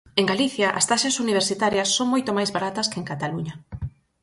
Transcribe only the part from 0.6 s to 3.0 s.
as taxas universitarias son moito máis baratas que